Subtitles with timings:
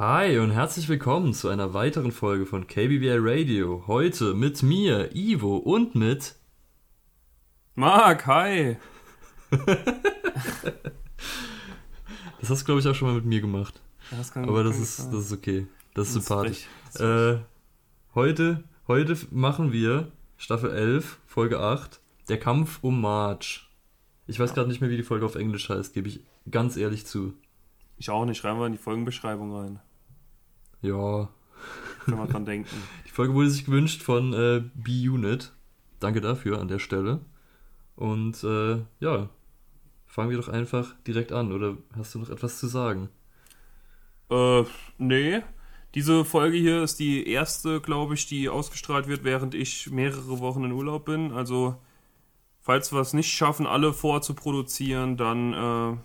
[0.00, 3.84] Hi und herzlich willkommen zu einer weiteren Folge von KBBI Radio.
[3.86, 6.36] Heute mit mir, Ivo und mit
[7.74, 8.78] Marc, hi.
[12.40, 13.82] Das hast du, glaube ich, auch schon mal mit mir gemacht.
[14.10, 15.12] Das kann, Aber das ist, sein.
[15.12, 15.66] das ist okay.
[15.92, 16.66] Das ist Das ist sympathisch.
[16.94, 17.34] frech.
[17.34, 17.38] Äh,
[18.14, 23.68] heute, heute machen wir Staffel 11, Folge 8, der Kampf um March.
[24.26, 27.04] Ich weiß gerade nicht mehr, wie die Folge auf Englisch heißt, gebe ich ganz ehrlich
[27.04, 27.34] zu.
[27.98, 28.38] Ich auch nicht.
[28.38, 29.80] Schreiben wir in die Folgenbeschreibung rein.
[30.82, 31.28] Ja,
[32.06, 32.76] Wenn wir dran denken.
[33.06, 35.52] die Folge wurde sich gewünscht von äh, B-Unit.
[35.98, 37.20] Danke dafür an der Stelle.
[37.96, 39.28] Und äh, ja,
[40.06, 41.52] fangen wir doch einfach direkt an.
[41.52, 43.08] Oder hast du noch etwas zu sagen?
[44.30, 44.64] Äh,
[44.98, 45.42] nee.
[45.94, 50.64] Diese Folge hier ist die erste, glaube ich, die ausgestrahlt wird, während ich mehrere Wochen
[50.64, 51.32] in Urlaub bin.
[51.32, 51.76] Also,
[52.60, 55.96] falls wir es nicht schaffen, alle vorzuproduzieren, dann äh,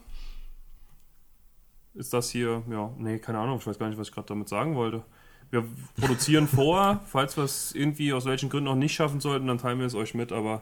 [1.96, 4.50] ist das hier, ja, nee, keine Ahnung, ich weiß gar nicht, was ich gerade damit
[4.50, 5.04] sagen wollte.
[5.52, 5.64] Wir
[6.00, 9.80] produzieren vor, falls wir es irgendwie aus welchen Gründen noch nicht schaffen sollten, dann teilen
[9.80, 10.62] wir es euch mit, aber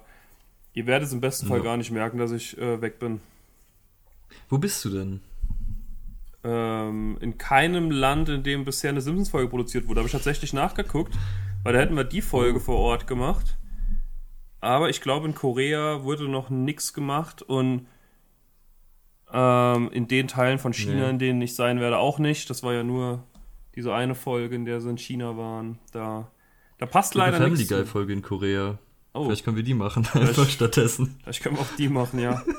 [0.74, 1.64] ihr werdet es im besten Fall Ja.
[1.64, 3.22] gar nicht merken, dass ich äh, weg bin.
[4.50, 5.22] Wo bist du denn?
[6.46, 10.00] ähm, in keinem Land, in dem bisher eine Simpsons-Folge produziert wurde.
[10.02, 11.14] Habe ich tatsächlich nachgeguckt,
[11.64, 13.56] weil da hätten wir die Folge vor Ort gemacht.
[14.60, 17.88] Aber ich glaube, in Korea wurde noch nichts gemacht und
[19.34, 21.10] ähm, in den Teilen von China, Nee.
[21.10, 22.50] in denen ich sein werde, auch nicht.
[22.50, 23.24] Das war ja nur
[23.76, 25.80] diese eine Folge, in der sie in China waren.
[25.92, 26.30] Da,
[26.78, 27.70] da passt leider eine Family nichts.
[27.74, 27.88] Guy zu.
[27.88, 28.78] Folge in Korea.
[29.16, 31.18] Oh, Vielleicht können wir die machen, einfach stattdessen.
[31.24, 32.42] vielleicht können wir auch die machen, ja.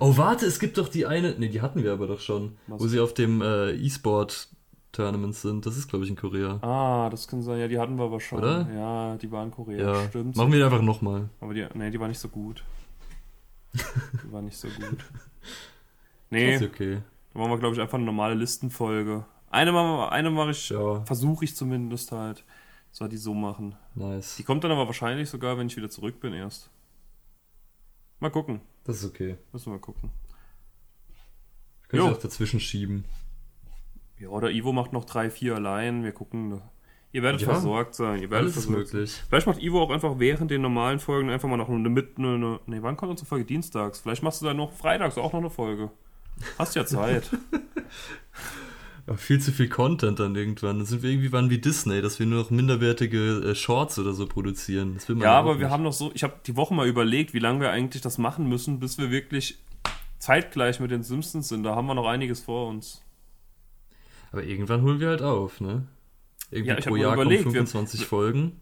[0.00, 1.38] Oh, warte, es gibt doch die eine.
[1.38, 2.58] Ne, die hatten wir aber doch schon.
[2.66, 2.78] Was?
[2.78, 5.64] Wo sie auf dem äh, E-Sport-Tournament sind.
[5.64, 6.58] Das ist, glaube ich, in Korea.
[6.62, 7.58] Ah, das kann sein.
[7.58, 8.38] Ja, die hatten wir aber schon.
[8.40, 8.68] Oder?
[8.74, 9.78] Ja, die waren in Korea.
[10.02, 10.36] ja, Stimmt.
[10.36, 11.30] machen wir die einfach nochmal.
[11.40, 12.62] Aber die, nee, die war nicht so gut.
[13.74, 14.98] Die war nicht so gut.
[16.30, 17.02] Nee, Ist da okay.
[17.34, 19.24] machen wir, glaube ich, einfach eine normale Listenfolge.
[19.50, 22.44] Eine mache eine mach ich, Ja, versuche ich zumindest halt.
[22.90, 23.76] Soll die so machen.
[23.94, 24.36] nice.
[24.36, 26.70] Die kommt dann aber wahrscheinlich sogar, wenn ich wieder zurück bin erst.
[28.20, 28.60] Mal gucken.
[28.84, 29.36] Das ist okay.
[29.52, 30.10] Müssen wir mal gucken.
[31.88, 32.14] Können Sie Jo.
[32.14, 33.04] auch dazwischen schieben.
[34.18, 36.02] Ja, oder Ivo macht noch drei, vier allein.
[36.02, 36.60] Wir gucken.
[37.12, 37.48] Ihr werdet Ja.
[37.48, 38.20] versorgt sein.
[38.20, 39.12] Ihr werdet Alles ist versorgt möglich.
[39.28, 42.18] Vielleicht macht Ivo auch einfach während den normalen Folgen einfach mal noch eine mit.
[42.18, 43.44] Eine, eine, nee, wann kommt unsere Folge?
[43.44, 44.00] Dienstags.
[44.00, 45.90] Vielleicht machst du dann noch freitags auch noch eine Folge.
[46.58, 47.30] Hast ja Zeit.
[49.06, 50.76] Aber viel zu viel Content dann irgendwann.
[50.78, 54.12] Dann sind wir irgendwie wann wie Disney, dass wir nur noch minderwertige äh, Shorts oder
[54.12, 54.98] so produzieren.
[55.08, 55.60] Ja, auch aber nicht.
[55.60, 56.10] wir haben noch so.
[56.14, 59.10] Ich habe die Woche mal überlegt, wie lange wir eigentlich das machen müssen, bis wir
[59.10, 59.58] wirklich
[60.18, 61.62] zeitgleich mit den Simpsons sind.
[61.62, 63.02] Da haben wir noch einiges vor uns.
[64.30, 65.86] Aber irgendwann holen wir halt auf, ne?
[66.50, 68.60] Irgendwie Ja, ich pro Jahr überlegt, kommen wir- 25 Folgen.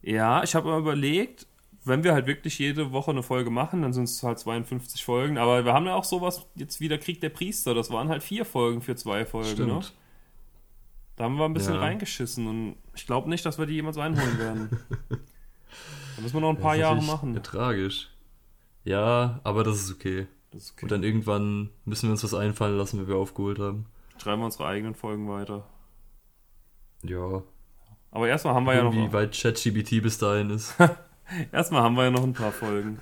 [0.00, 1.46] Ja, ich habe mal überlegt,
[1.84, 5.38] wenn wir halt wirklich jede Woche eine Folge machen, dann sind es halt 52 Folgen.
[5.38, 7.74] Aber wir haben ja auch sowas jetzt wie der Krieg der Priester.
[7.74, 9.48] Das waren halt vier Folgen für zwei Folgen.
[9.48, 9.54] Ne?
[9.82, 9.94] Stimmt.
[11.16, 11.80] Da haben wir ein bisschen Ja.
[11.80, 14.70] reingeschissen und ich glaube nicht, dass wir die jemals einholen werden.
[15.08, 17.36] da müssen wir noch ein paar Jahre machen.
[17.36, 18.08] äh, tragisch.
[18.84, 20.26] Ja, aber das ist okay.
[20.50, 20.84] Das ist okay.
[20.84, 23.86] Und dann irgendwann müssen wir uns was einfallen lassen, wenn wir aufgeholt haben.
[24.20, 25.64] schreiben wir unsere eigenen Folgen weiter.
[27.02, 27.42] Ja.
[28.10, 29.12] Aber erstmal haben wir ja Wie noch.
[29.12, 30.74] weit ChatGBT bis dahin ist.
[31.52, 33.00] Erstmal haben wir ja noch ein paar Folgen.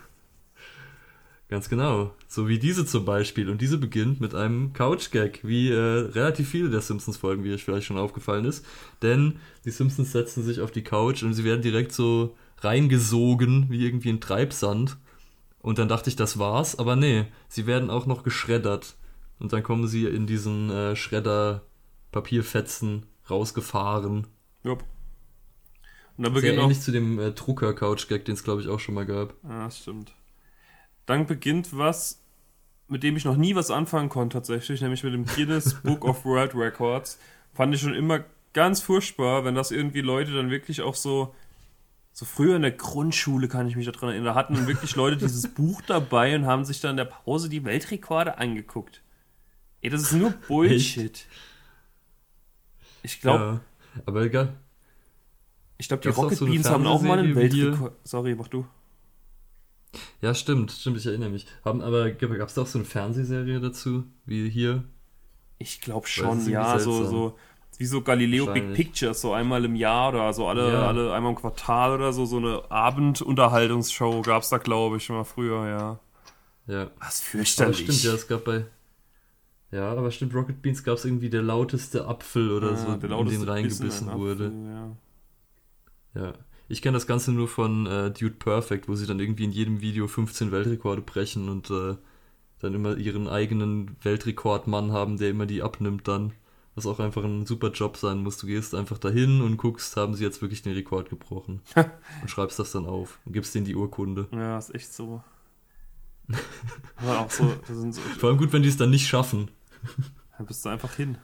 [1.51, 2.15] Ganz genau.
[2.29, 3.51] So wie diese zum Beispiel.
[3.51, 7.87] Und diese beginnt mit einem Couch-Gag, wie äh, relativ viele der Simpsons-Folgen, wie euch vielleicht
[7.87, 8.65] schon aufgefallen ist.
[9.03, 13.85] Denn die Simpsons setzen sich auf die Couch und sie werden direkt so reingesogen, wie
[13.85, 14.97] irgendwie in Treibsand.
[15.59, 16.79] Und dann dachte ich, das war's.
[16.79, 18.95] Aber nee, sie werden auch noch geschreddert.
[19.41, 24.29] Und dann kommen sie in diesen äh, Schredder-Papierfetzen rausgefahren.
[24.63, 24.85] Jupp.
[26.21, 26.65] Und dann Sehr beginnt auch.
[26.65, 29.33] ähnlich zu dem äh, Drucker-Couch-Gag, den es, glaube ich, auch schon mal gab.
[29.43, 30.13] Das stimmt.
[31.07, 32.21] Dann beginnt was,
[32.89, 36.27] mit dem ich noch nie was anfangen konnte tatsächlich, nämlich mit dem Guinness Book of
[36.27, 37.19] World Records.
[37.55, 38.23] Fand ich schon immer
[38.53, 41.35] ganz furchtbar, wenn das irgendwie Leute dann wirklich auch so,
[42.13, 45.17] so früher in der Grundschule kann ich mich daran erinnern, da hatten dann wirklich Leute
[45.17, 49.01] dieses Buch dabei und haben sich dann in der Pause die Weltrekorde angeguckt.
[49.81, 51.25] Ey, das ist nur Bullshit.
[53.03, 53.63] Ich glaube,
[53.97, 54.03] ja.
[54.05, 54.53] Aber egal.
[55.81, 57.95] Ich glaube, die auch Rocket so Beans haben auch mal einen Weltrekord.
[58.05, 58.67] Sorry, mach du.
[60.21, 61.47] Ja, stimmt, stimmt, ich erinnere mich.
[61.65, 64.85] Haben aber gab es da auch so eine Fernsehserie dazu, wie hier?
[65.59, 67.37] Ich glaube das schon, ja, so, so
[67.79, 68.75] wie so Galileo Big.
[68.75, 70.87] Pictures, so einmal im Jahr oder so alle, Ja.
[70.87, 75.25] alle einmal im Quartal oder so, so eine Abendunterhaltungsshow gab es da, glaube ich, mal
[75.25, 76.01] früher, ja.
[76.67, 76.91] Ja.
[77.01, 77.79] Was Aber fürchterlich.
[77.79, 78.67] stimmt, ja, es gab bei.
[79.73, 83.11] Ja, aber stimmt, Rocket Beans gab es irgendwie der lauteste Apfel oder Ah, so, der
[83.19, 84.47] in den reingebissen Bissen, ein wurde.
[84.47, 84.97] Apfel, ja.
[86.15, 86.35] Ja.
[86.69, 89.81] Ich kenne das Ganze nur von äh, Dude Perfect, wo sie dann irgendwie in jedem
[89.81, 91.97] Video 15 Weltrekorde brechen und äh,
[92.61, 96.33] dann immer ihren eigenen Weltrekordmann haben, der immer die abnimmt dann.
[96.77, 98.39] was auch einfach ein super Job sein muss.
[98.39, 101.61] Du gehst einfach dahin und guckst, haben sie jetzt wirklich den Rekord gebrochen.
[102.23, 104.29] und schreibst das dann auf und gibst denen die Urkunde.
[104.31, 105.25] Ja, ist echt so.
[106.97, 108.01] Aber auch so, das sind so.
[108.01, 109.51] Vor allem gut, wenn die es dann nicht schaffen.
[110.37, 111.19] Dann bist du einfach hin.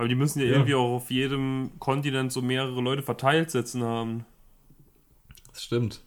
[0.00, 0.52] Aber die müssen ja, Ja.
[0.52, 4.24] irgendwie auch auf jedem Kontinent so mehrere Leute verteilt sitzen haben.
[5.52, 6.00] Das stimmt.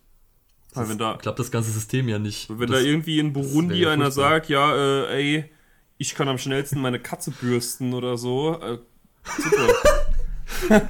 [0.73, 2.49] Weil wenn da, klappt das ganze System ja nicht.
[2.49, 5.51] wenn das, da irgendwie in Burundi einer sagt, ja, äh, ey,
[5.99, 8.59] ich kann am schnellsten meine Katze bürsten oder so.
[8.59, 8.79] Äh,
[9.37, 10.89] super.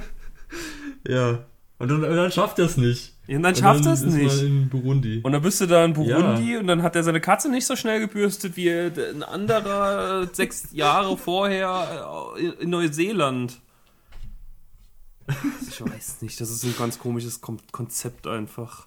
[1.06, 1.44] ja.
[1.78, 3.13] Und dann, und dann schafft er es nicht.
[3.26, 4.42] Ja, und dann schafft und ist man nicht.
[4.42, 5.20] in Burundi.
[5.22, 7.74] Und dann bist du da in Burundi und dann hat er seine Katze nicht so
[7.74, 13.60] schnell gebürstet wie ein anderer sechs Jahre vorher äh, in Neuseeland.
[15.68, 18.86] Ich weiß nicht, das ist ein ganz komisches Kon Konzept einfach.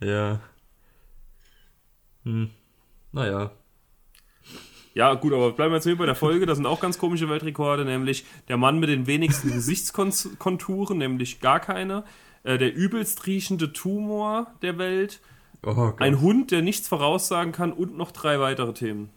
[0.00, 0.40] Ja.
[2.24, 2.50] Hm.
[3.12, 3.52] Naja.
[4.94, 6.46] Ja, gut, aber bleiben wir jetzt hier bei der Folge.
[6.46, 11.60] Da sind auch ganz komische Weltrekorde, nämlich der Mann mit den wenigsten Gesichtskonturen, nämlich gar
[11.60, 12.04] keine.
[12.42, 15.20] Äh, der übelst riechende Tumor der Welt.
[15.64, 15.92] Oh.
[15.98, 19.10] Ein Hund, der nichts voraussagen kann und noch drei weitere Themen.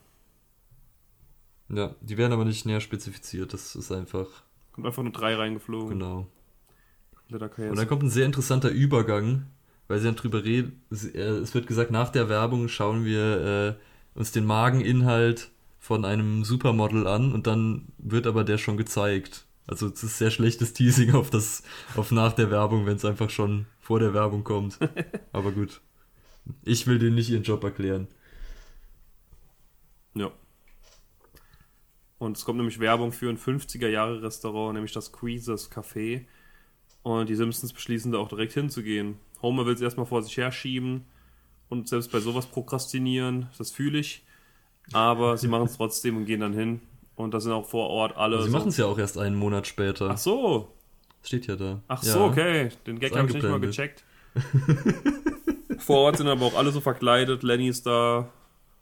[1.69, 3.53] Ja, die werden aber nicht näher spezifiziert.
[3.53, 4.27] Das ist einfach.
[4.73, 5.99] Kommt einfach nur drei reingeflogen.
[5.99, 6.27] Genau.
[7.31, 9.47] Und dann kommt ein sehr interessanter Übergang,
[9.87, 10.83] weil sie dann drüber reden.
[10.91, 13.77] Es äh, es wird gesagt, nach der Werbung schauen wir
[14.15, 15.49] äh, uns den Mageninhalt
[15.79, 19.45] von einem Supermodel an und dann wird aber der schon gezeigt.
[19.65, 21.63] Also es ist sehr schlechtes Teasing auf das,
[21.95, 24.77] auf nach der Werbung, wenn es einfach schon vor der Werbung kommt.
[25.31, 25.81] Aber gut.
[26.63, 28.07] Ich will denen nicht ihren Job erklären.
[30.15, 30.31] Ja.
[32.19, 36.25] Und es kommt nämlich Werbung für ein 50er-Jahre-Restaurant, nämlich das Queezers Café.
[37.01, 39.17] Und die Simpsons beschließen da auch direkt hinzugehen.
[39.41, 41.05] Homer will es erstmal vor sich herschieben
[41.69, 44.25] und selbst bei sowas prokrastinieren, das fühle ich.
[44.91, 46.81] Aber sie machen es trotzdem und gehen dann hin.
[47.15, 48.41] Und da sind auch vor Ort alle.
[48.43, 50.09] Sie so- machen es ja auch erst einen Monat später.
[50.11, 50.69] Ach so,
[51.23, 51.81] Steht ja da.
[51.87, 52.11] ach ja.
[52.11, 52.69] so, okay.
[52.85, 54.03] Den Gag habe ich nicht mal gecheckt.
[55.77, 57.43] vor Ort sind aber auch alle so verkleidet.
[57.43, 58.29] Lenny ist da,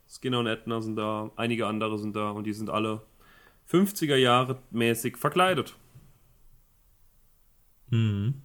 [0.09, 3.01] Skinner und Edna sind da, einige andere sind da und die sind alle
[3.71, 5.75] 50er Jahre mäßig verkleidet.
[7.89, 8.41] Mhm.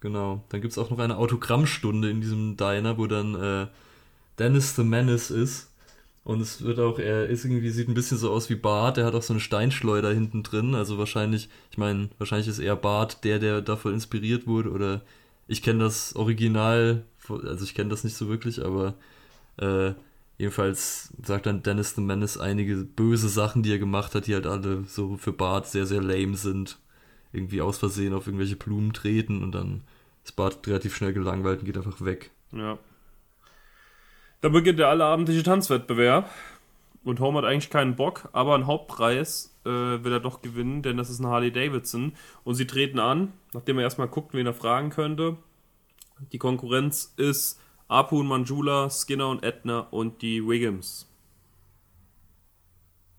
[0.00, 0.44] Genau.
[0.50, 3.66] Dann gibt es auch noch eine Autogrammstunde in diesem Diner, wo dann äh,
[4.38, 5.72] Dennis the Menace ist.
[6.26, 9.06] Und es wird auch, er ist irgendwie, sieht ein bisschen so aus wie Bart, er
[9.06, 10.74] hat auch so eine Steinschleuder hinten drin.
[10.74, 14.72] Also wahrscheinlich, ich meine, wahrscheinlich ist eher Bart der, der davon inspiriert wurde.
[14.72, 15.02] Oder
[15.46, 18.94] ich kenne das Original, also ich kenne das nicht so wirklich, aber
[19.58, 19.92] äh,
[20.36, 24.48] jedenfalls sagt dann Dennis the Menace einige böse Sachen, die er gemacht hat, die halt
[24.48, 26.80] alle so für Bart sehr, sehr lame sind
[27.32, 29.82] irgendwie aus Versehen auf irgendwelche Blumen treten und dann
[30.24, 32.32] ist Bart relativ schnell gelangweilt und geht einfach weg.
[32.50, 32.78] Ja.
[34.46, 36.30] Dann beginnt der allabendliche Tanzwettbewerb.
[37.02, 40.96] Und Homer hat eigentlich keinen Bock, aber einen Hauptpreis äh, will er doch gewinnen, denn
[40.96, 42.12] das ist ein Harley Davidson.
[42.44, 45.36] Und sie treten an, nachdem er erstmal guckt, wen er fragen könnte.
[46.30, 51.10] Die Konkurrenz ist Apu und Manjula, Skinner und Edna und die Wiggums.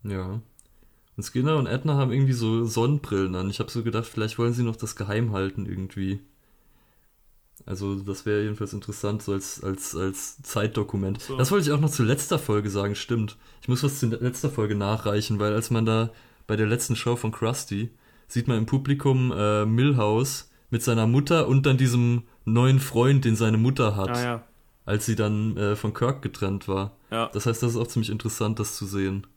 [0.03, 0.39] Ja.
[1.17, 3.49] Und Skinner und Edna haben irgendwie so Sonnenbrillen an.
[3.49, 6.21] Ich habe so gedacht, vielleicht wollen sie noch das geheim halten irgendwie.
[7.65, 11.21] Also das wäre jedenfalls interessant, so als, als, als Zeitdokument.
[11.21, 11.37] So.
[11.37, 13.35] Das wollte ich auch noch zu letzter Folge sagen, stimmt.
[13.61, 16.11] Ich muss was zu letzter Folge nachreichen, weil als man da
[16.45, 17.89] bei der letzten Show von Krusty
[18.27, 23.35] sieht man im Publikum äh, Millhouse mit seiner Mutter und dann diesem neuen Freund, den
[23.35, 24.43] seine Mutter hat, Ah ja.
[24.85, 26.95] als sie dann äh, von Kirk getrennt war.
[27.11, 29.27] Ja, Das heißt, das ist auch ziemlich interessant, das zu sehen.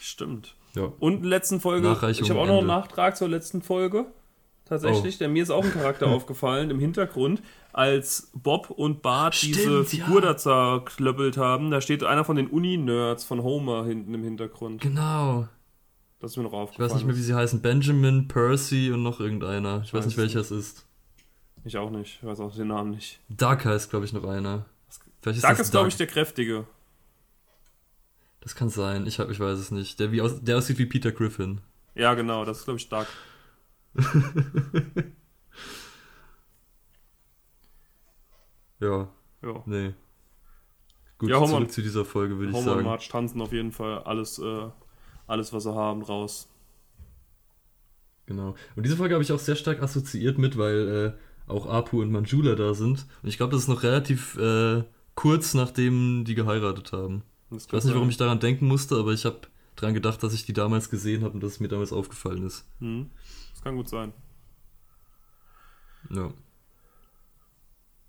[0.00, 0.54] stimmt.
[0.74, 0.90] Ja.
[1.00, 2.66] Und in der letzten Folge, ich habe auch noch einen.
[2.66, 4.06] Nachtrag zur letzten Folge.
[4.80, 5.18] Tatsächlich, Oh.
[5.18, 7.42] denn mir ist auch ein Charakter aufgefallen im Hintergrund,
[7.74, 10.32] als Bob und Bart Stimmt, diese Figur ja.
[10.32, 11.70] da zerklöppelt haben.
[11.70, 14.80] Da steht einer von den Uni-Nerds von Homer hinten im Hintergrund.
[14.80, 15.46] Genau.
[16.20, 16.88] Das ist mir noch Ich aufgefallen.
[16.90, 17.60] weiß nicht mehr, wie sie heißen.
[17.60, 19.82] Benjamin, Percy und noch irgendeiner.
[19.84, 20.86] Ich weiß Weiß nicht, welcher es ist.
[21.64, 22.18] Ich auch nicht.
[22.20, 23.20] Ich weiß auch den Namen nicht.
[23.28, 24.64] Duck heißt, glaube ich, noch einer.
[25.20, 26.64] Vielleicht ist Duck das ist, glaube ich, der Kräftige.
[28.40, 29.06] Das kann sein.
[29.06, 30.00] Ich, hab, ich weiß es nicht.
[30.00, 31.60] Der, wie aus, der aussieht wie Peter Griffin.
[31.94, 32.44] Ja, genau.
[32.44, 33.06] Das ist, glaube ich, Duck.
[38.80, 39.08] Ja,
[39.42, 39.62] Ja.
[39.66, 39.94] nee.
[41.18, 42.82] Gut, Ja, zurück zu dieser Folge, würde ich sagen.
[42.82, 44.68] Marge tanzen auf jeden Fall alles, äh,
[45.28, 46.48] alles, was sie haben, raus.
[48.26, 48.56] Genau.
[48.74, 51.16] Und diese Folge habe ich auch sehr stark assoziiert mit, weil
[51.48, 53.06] äh, auch Apu und Manjula da sind.
[53.22, 54.82] Und ich glaube, das ist noch relativ äh,
[55.14, 57.22] kurz nachdem die geheiratet haben.
[57.50, 59.42] Das Ich weiß nicht, warum ich daran denken musste, aber ich habe
[59.76, 62.64] dran gedacht, dass ich die damals gesehen habe und dass es mir damals aufgefallen ist.
[62.80, 63.10] Hm.
[63.62, 64.12] Kann gut sein.
[66.10, 66.32] Ja.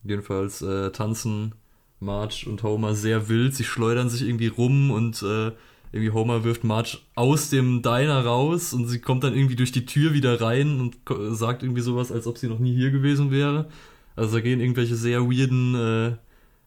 [0.03, 1.55] Jedenfalls äh, tanzen
[1.99, 3.55] Marge und Homer sehr wild.
[3.55, 5.51] Sie schleudern sich irgendwie rum und äh,
[5.91, 9.85] irgendwie Homer wirft Marge aus dem Diner raus und sie kommt dann irgendwie durch die
[9.85, 10.97] Tür wieder rein und
[11.37, 13.69] sagt irgendwie sowas, als ob sie noch nie hier gewesen wäre.
[14.15, 16.17] Also da gehen irgendwelche sehr weirden äh,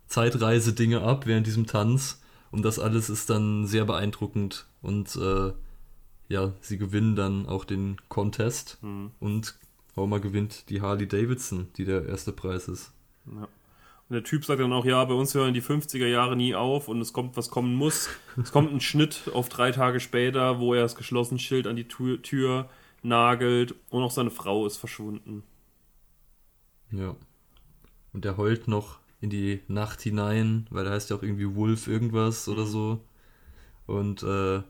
[0.07, 5.53] Zeitreise-Dinge ab während diesem Tanz und das alles ist dann sehr beeindruckend und äh,
[6.29, 9.11] ja, sie gewinnen dann auch den Contest Hm.
[9.21, 9.59] und
[9.97, 12.93] Homer gewinnt die Harley Davidson, die der erste Preis ist.
[13.27, 13.49] Ja.
[14.09, 16.87] Und der Typ sagt dann auch, ja, bei uns hören die 50er Jahre nie auf
[16.87, 18.09] und es kommt, was kommen muss.
[18.41, 21.89] Es kommt ein Schnitt auf drei Tage später, wo er das geschlossene Schild an die
[21.89, 22.69] Tür, Tür
[23.03, 25.43] nagelt und auch seine Frau ist verschwunden.
[26.93, 27.17] Ja.
[28.13, 31.89] Und der heult noch in die Nacht hinein, weil er heißt ja auch irgendwie Wolf
[31.89, 33.01] irgendwas oder so.
[33.87, 34.63] Und äh,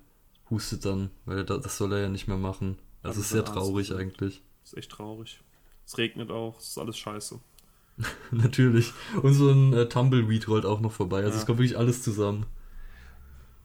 [0.50, 2.78] hustet dann, weil da, das soll er ja nicht mehr machen.
[3.02, 3.98] Also Also ist sehr Arzt traurig er.
[3.98, 4.42] eigentlich.
[4.64, 5.40] ist echt traurig.
[5.84, 7.38] Es regnet auch, es ist alles scheiße.
[8.30, 8.92] Natürlich.
[9.22, 11.18] Und so ein äh, Tumbleweed rollt auch noch vorbei.
[11.18, 11.36] Also Ja.
[11.38, 12.46] es kommt wirklich alles zusammen.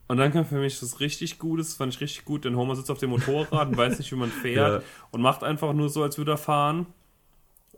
[0.08, 2.76] Und dann kam für mich das richtig Gutes, das fand ich richtig gut, denn Homer
[2.76, 4.88] sitzt auf dem Motorrad und weiß nicht, wie man fährt Ja.
[5.10, 6.86] und macht einfach nur so, als würde er fahren.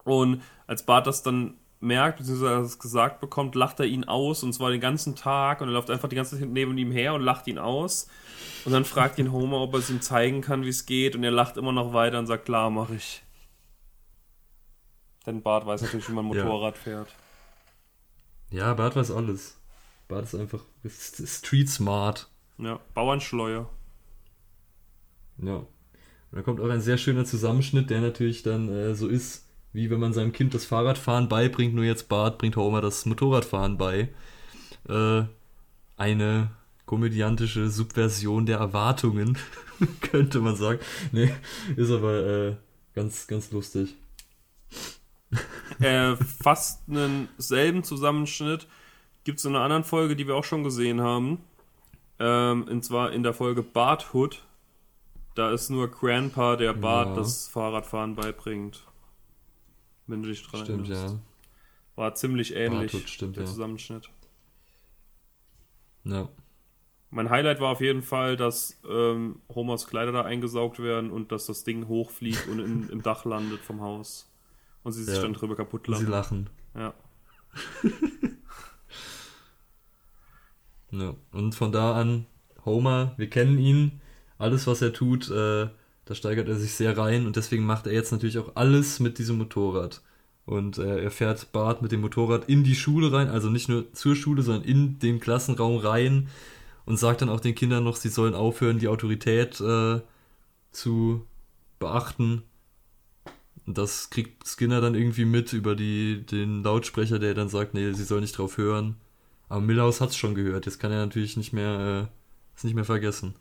[0.04, 1.54] Und als Bart das dann
[1.85, 5.69] merkt, beziehungsweise es gesagt bekommt, lacht er ihn aus und zwar den ganzen Tag und
[5.69, 8.09] er läuft einfach die ganze Zeit neben ihm her und lacht ihn aus.
[8.64, 11.23] Und dann fragt ihn Homer, ob er es ihm zeigen kann, wie es geht und
[11.23, 13.23] er lacht immer noch weiter und sagt, klar, mach ich.
[15.26, 16.45] Denn Bart weiß natürlich, wie man Ja.
[16.45, 17.09] Motorrad fährt.
[18.50, 19.59] Ja, Bart weiß alles.
[20.09, 22.29] Bart ist einfach street smart.
[22.59, 23.69] Ja, Bauernschleuer.
[25.38, 25.57] Ja.
[25.57, 25.67] Und
[26.31, 29.43] da kommt auch ein sehr schöner Zusammenschnitt, der natürlich dann äh, so ist,
[29.75, 33.76] wie wenn man seinem Kind das Fahrradfahren beibringt, nur jetzt Bart bringt Homer das Motorradfahren
[33.76, 34.09] bei.
[34.88, 35.25] Äh,
[35.97, 36.50] eine
[36.87, 39.37] komödiantische Subversion der Erwartungen,
[40.00, 40.78] könnte man sagen.
[41.12, 41.31] Nee,
[41.76, 42.57] ist aber äh,
[42.95, 43.95] ganz, ganz lustig.
[45.81, 48.66] äh, fast einen selben Zusammenschnitt
[49.25, 51.38] gibt es in einer anderen Folge, die wir auch schon gesehen haben.
[52.19, 54.45] Ähm, und zwar in der Folge Barthood.
[55.35, 57.14] Da ist nur Grandpa, der Bart Ja.
[57.16, 58.85] das Fahrradfahren beibringt.
[60.06, 61.14] Wenn du dich dran Stimmt, erinnerst.
[61.14, 61.20] ja.
[61.96, 63.50] War ziemlich ähnlich, Barthood, stimmt, der ja.
[63.50, 64.11] Zusammenschnitt.
[66.04, 66.28] Ja.
[67.11, 71.46] Mein Highlight war auf jeden Fall, dass ähm, Homers Kleider da eingesaugt werden und dass
[71.46, 74.28] das Ding hochfliegt und in, im Dach landet vom Haus.
[74.82, 75.23] Und sie sich Ja.
[75.23, 76.49] dann drüber kaputt Und sie lachen.
[76.75, 76.92] lachen.
[76.92, 76.94] Ja.
[80.90, 81.14] Ja.
[81.32, 82.26] Und von da an,
[82.64, 84.00] Homer, wir kennen ihn,
[84.38, 85.68] alles was er tut, äh,
[86.04, 89.18] da steigert er sich sehr rein und deswegen macht er jetzt natürlich auch alles mit
[89.18, 90.02] diesem Motorrad.
[90.46, 93.92] Und äh, er fährt Bart mit dem Motorrad in die Schule rein, also nicht nur
[93.94, 96.28] zur Schule, sondern in den Klassenraum rein
[96.84, 100.00] und sagt dann auch den Kindern noch, sie sollen aufhören, die Autorität äh,
[100.70, 101.26] zu
[101.78, 102.42] beachten.
[103.66, 107.92] Und das kriegt Skinner dann irgendwie mit über die, den Lautsprecher, der dann sagt, nee,
[107.92, 108.96] sie soll nicht drauf hören.
[109.49, 110.66] Aber Milhouse hat's schon gehört.
[110.66, 113.34] Jetzt kann er natürlich nicht mehr, äh, es nicht mehr vergessen.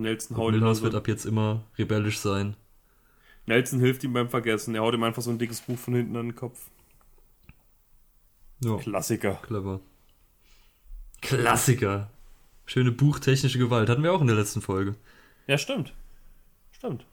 [0.00, 2.56] Nelson haut Milhouse so wird ab jetzt immer rebellisch sein.
[3.46, 4.74] Nelson hilft ihm beim Vergessen.
[4.74, 6.70] Er haut ihm einfach so ein dickes Buch von hinten an den Kopf.
[8.60, 9.40] Ja, Klassiker.
[9.42, 9.80] clever.
[11.20, 12.10] Klassiker.
[12.64, 13.88] Schöne buchtechnische Gewalt.
[13.88, 14.94] Hatten wir auch in der letzten Folge.
[15.46, 15.92] Ja, stimmt.
[16.70, 17.04] Stimmt.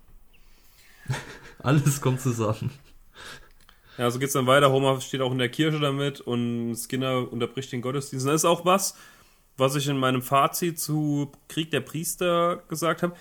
[1.60, 2.72] Alles kommt zusammen.
[3.98, 4.72] Ja, so geht's dann weiter.
[4.72, 8.26] Homer steht auch in der Kirche damit und Skinner unterbricht den Gottesdienst.
[8.26, 8.96] Das ist auch was,
[9.60, 13.16] was ich in meinem Fazit zu Krieg der Priester gesagt habe.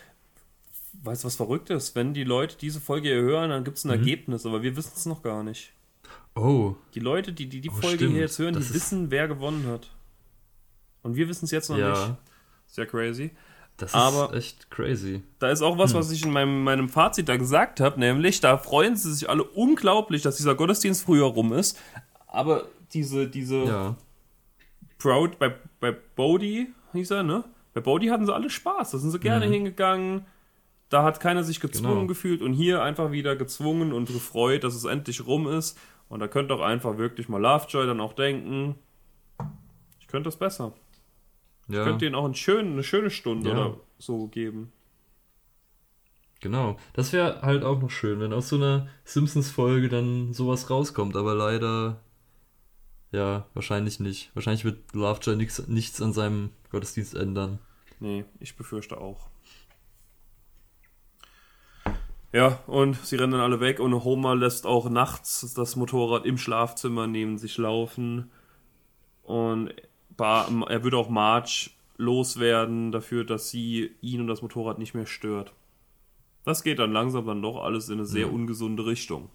[1.03, 1.95] Weißt du, was verrückt ist?
[1.95, 3.95] Wenn die Leute diese Folge hier hören, dann gibt's ein Mhm.
[3.95, 5.73] Ergebnis, aber wir wissen es noch gar nicht.
[6.35, 8.13] Oh, Die Leute, die die, die Oh, Folge stimmt.
[8.13, 9.91] hier jetzt hören, Das die wissen, wer gewonnen hat.
[11.03, 11.91] Und wir wissen es jetzt noch ja.
[11.91, 12.15] nicht.
[12.67, 13.31] Sehr crazy.
[13.77, 15.23] Das Aber- ist echt crazy.
[15.39, 18.59] Da ist auch was, was ich in meinem, meinem Fazit da gesagt habe, nämlich, da
[18.59, 21.79] freuen sie sich alle unglaublich, dass dieser Gottesdienst früher rum ist.
[22.27, 23.97] Aber diese, diese Ja.
[24.99, 27.45] Proud, bei, bei Bodhi hieß er, ne?
[27.75, 29.53] Bei Bodhi hatten sie alle Spaß, da sind sie gerne Mhm.
[29.53, 30.27] hingegangen.
[30.89, 32.07] Da hat keiner sich gezwungen Genau.
[32.07, 35.79] gefühlt und hier einfach wieder gezwungen und gefreut, dass es endlich rum ist.
[36.09, 38.75] Und da könnt auch einfach wirklich mal Lovejoy dann auch denken,
[40.01, 40.73] ich könnte das besser.
[41.69, 41.81] Ja.
[41.81, 43.55] Ich könnte ihnen auch einen schönen, eine schöne Stunde Ja.
[43.67, 44.73] oder so geben.
[46.41, 46.77] Genau.
[46.95, 51.35] Das wäre halt auch noch schön, wenn aus so einer Simpsons-Folge dann sowas rauskommt, aber
[51.35, 52.01] leider.
[53.11, 54.31] Ja, wahrscheinlich nicht.
[54.35, 57.59] Wahrscheinlich wird Lovejoy nix, nichts an seinem Gottesdienst ändern.
[58.01, 59.29] Nee, ich befürchte auch.
[62.33, 66.37] Ja, und sie rennen dann alle weg und Homer lässt auch nachts das Motorrad im
[66.37, 68.31] Schlafzimmer neben sich laufen.
[69.23, 69.73] Und
[70.19, 75.55] er würde auch Marge loswerden dafür, dass sie ihn und das Motorrad nicht mehr stört.
[76.45, 79.31] Das geht dann langsam dann doch alles in eine sehr ungesunde Richtung.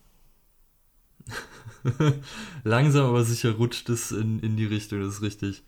[2.63, 5.63] Langsam aber sicher rutscht es in, in die Richtung, das ist richtig.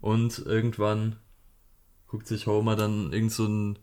[0.00, 1.16] Und irgendwann
[2.08, 3.78] guckt sich Homer dann irgend so ein,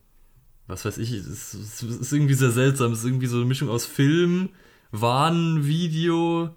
[0.67, 2.91] was weiß ich, es ist, ist irgendwie sehr seltsam.
[2.91, 4.49] Es ist irgendwie so eine Mischung aus Film,
[4.91, 6.49] Warnvideo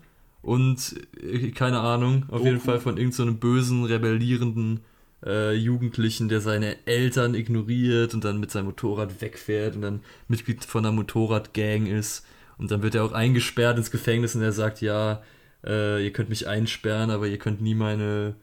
[0.42, 4.80] und äh, keine Ahnung, auf jeden Fall von irgendeinem so bösen, rebellierenden
[5.24, 10.64] äh, Jugendlichen, der seine Eltern ignoriert und dann mit seinem Motorrad wegfährt und dann Mitglied
[10.64, 12.26] von einer Motorradgang ist.
[12.62, 15.20] Und dann wird er auch eingesperrt ins Gefängnis und er sagt, ja,
[15.66, 18.36] äh, ihr könnt mich einsperren, aber ihr könnt nie meine,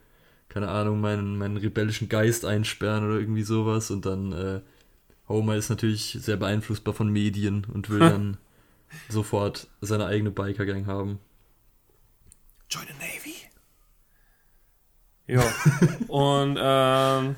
[0.50, 3.92] keine Ahnung, meinen, meinen rebellischen Geist einsperren oder irgendwie sowas.
[3.92, 4.60] Und dann, äh,
[5.30, 8.36] Homer ist natürlich sehr beeinflussbar von Medien und will dann
[9.08, 11.20] sofort seine eigene Biker-Gang haben.
[12.70, 13.36] Join the Navy.
[15.28, 15.50] Ja.
[16.10, 17.36] und ähm,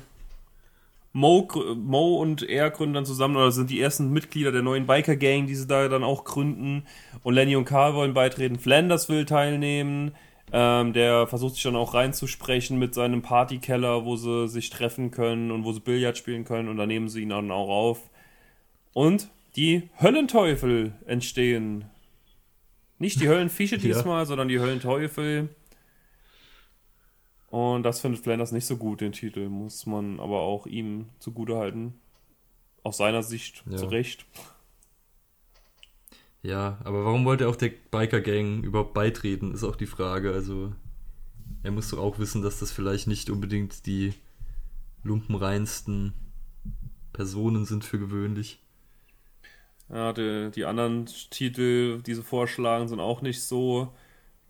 [1.12, 5.46] Mo, Mo und er gründen dann zusammen, oder sind die ersten Mitglieder der neuen Biker-Gang,
[5.46, 6.84] die sie da dann auch gründen.
[7.22, 8.58] Und Lenny und Carl wollen beitreten.
[8.58, 10.12] Flanders will teilnehmen.
[10.54, 15.50] Ähm, der versucht sich dann auch reinzusprechen mit seinem Partykeller, wo sie sich treffen können
[15.50, 16.68] und wo sie Billard spielen können.
[16.68, 18.10] Und da nehmen sie ihn dann auch auf.
[18.92, 21.84] Und die Höllenteufel entstehen.
[22.98, 24.26] Nicht die Höllenfische diesmal, ja.
[24.26, 25.48] sondern die Höllenteufel.
[27.52, 31.92] Und das findet Flanders nicht so gut, den Titel, muss man aber auch ihm zugutehalten.
[32.82, 33.76] Aus seiner Sicht ja.
[33.76, 34.24] zu Recht.
[36.42, 40.32] Ja, aber warum wollte er auch der Biker-Gang überhaupt beitreten, ist auch die Frage.
[40.32, 40.72] Also,
[41.62, 44.14] er muss doch auch wissen, dass das vielleicht nicht unbedingt die
[45.02, 46.14] lumpenreinsten
[47.12, 48.60] Personen sind für gewöhnlich.
[49.90, 53.92] Ja, die, die anderen Titel, die sie vorschlagen, sind auch nicht so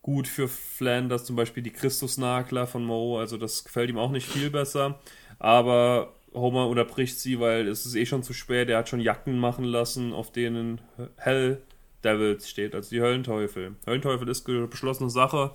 [0.03, 4.27] gut für Flanders, zum Beispiel die Christusnagler von Mo, also das gefällt ihm auch nicht
[4.27, 4.99] viel besser.
[5.39, 8.69] Aber Homer unterbricht sie, weil es ist eh schon zu spät.
[8.69, 10.81] Er hat schon Jacken machen lassen, auf denen
[11.17, 11.63] Hell
[12.03, 13.77] Devils steht, also die Höllenteufel.
[13.87, 15.53] Höllenteufel ist beschlossene Sache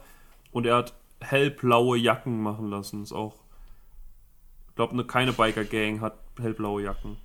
[0.52, 3.04] und er hat hellblaue Jacken machen lassen.
[3.04, 3.36] Ist auch,
[4.70, 7.18] ich glaube, ne, keine Biker-Gang hat hellblaue Jacken.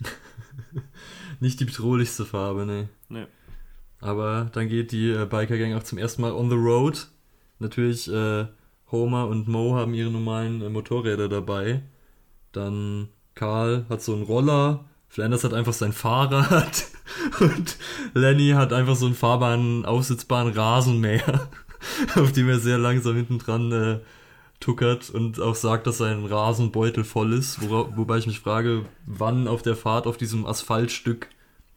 [1.40, 2.88] nicht die bedrohlichste Farbe, ne.
[3.08, 3.26] Nee.
[4.00, 7.08] Aber dann geht die äh, Biker-Gang auch zum ersten Mal on the road.
[7.58, 8.46] Natürlich, äh,
[8.90, 11.82] Homer und Mo haben ihre normalen äh, Motorräder dabei.
[12.52, 14.84] Dann Karl hat so einen Roller.
[15.08, 16.86] Flanders hat einfach sein Fahrrad.
[17.40, 17.76] und
[18.14, 21.48] Lenny hat einfach so einen fahrbaren, aufsitzbaren Rasenmäher,
[22.16, 24.00] auf dem er sehr langsam hinten dran äh,
[24.60, 27.60] tuckert und auch sagt, dass sein Rasenbeutel voll ist.
[27.62, 31.28] Wora, wobei ich mich frage, wann auf der Fahrt auf diesem Asphaltstück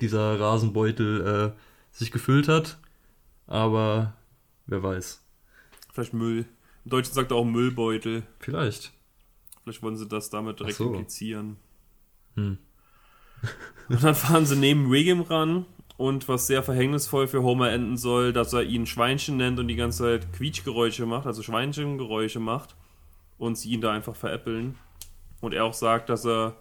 [0.02, 1.60] dieser Rasenbeutel äh,
[1.92, 2.78] sich gefüllt hat.
[3.48, 4.14] Aber
[4.68, 5.24] wer weiß.
[5.92, 6.46] Vielleicht Müll.
[6.86, 8.24] Im Deutschen sagt er auch Müllbeutel.
[8.40, 8.94] Vielleicht.
[9.64, 10.88] Vielleicht wollen sie das damit direkt so.
[10.88, 11.58] implizieren.
[12.36, 12.58] Hm.
[13.90, 15.66] und dann fahren sie neben Wiggum ran
[15.98, 19.76] und was sehr verhängnisvoll für Homer enden soll, dass er ihn Schweinchen nennt und die
[19.76, 22.76] ganze Zeit Quietschgeräusche macht, also Schweinchengeräusche macht
[23.38, 24.76] und sie ihn da einfach veräppeln.
[25.42, 26.56] Und er auch sagt, dass er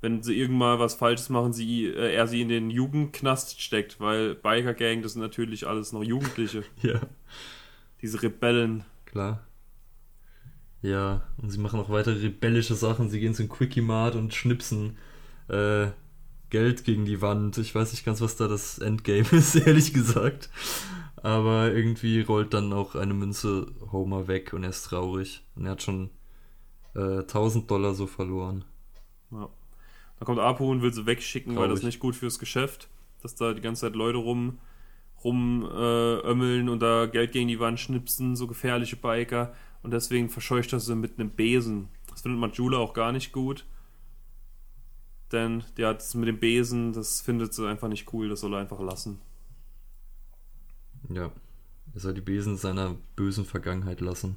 [0.00, 4.34] wenn sie irgendwann was Falsches machen, sie, äh, er sie in den Jugendknast steckt, weil
[4.34, 6.62] Biker Gang, das sind natürlich alles noch Jugendliche.
[6.82, 7.00] ja.
[8.00, 8.84] Diese Rebellen.
[9.06, 9.44] Klar.
[10.82, 13.10] Ja, und sie machen auch weitere rebellische Sachen.
[13.10, 14.96] Sie gehen zum Quickie-Mart und schnipsen
[15.48, 15.88] äh,
[16.50, 17.58] Geld gegen die Wand.
[17.58, 20.48] Ich weiß nicht ganz, was da das Endgame ist, ehrlich gesagt.
[21.16, 25.42] Aber irgendwie rollt dann auch eine Münze Homer weg und er ist traurig.
[25.56, 26.10] Und er hat schon
[26.94, 28.64] äh, 1000 Dollar so verloren.
[29.32, 29.48] Ja.
[30.18, 31.68] Da kommt Apu und will sie wegschicken, Traurig.
[31.68, 32.88] weil das nicht gut fürs Geschäft,
[33.22, 34.58] dass da die ganze Zeit Leute rum
[35.24, 39.52] rumömmeln äh, und da Geld gegen die Wand schnipsen, so gefährliche Biker.
[39.82, 41.88] Und deswegen verscheucht er sie mit einem Besen.
[42.10, 43.64] Das findet Majula auch gar nicht gut.
[45.32, 48.54] Denn der hat es mit dem Besen, das findet sie einfach nicht cool, das soll
[48.54, 49.20] er einfach lassen.
[51.10, 51.30] Ja,
[51.94, 54.36] er soll die Besen seiner bösen Vergangenheit lassen.